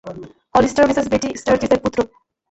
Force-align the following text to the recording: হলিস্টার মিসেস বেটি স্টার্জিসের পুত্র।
হলিস্টার 0.55 0.87
মিসেস 0.89 1.07
বেটি 1.11 1.29
স্টার্জিসের 1.35 1.79
পুত্র। 1.83 1.99